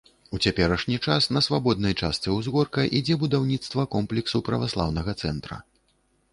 У 0.35 0.37
цяперашні 0.43 0.95
час 1.07 1.27
на 1.37 1.43
свабоднай 1.47 1.93
частцы 2.07 2.33
ўзгорка 2.39 2.87
ідзе 3.01 3.19
будаўніцтва 3.27 3.87
комплексу 3.95 4.45
праваслаўнага 4.51 5.19
цэнтра. 5.25 5.63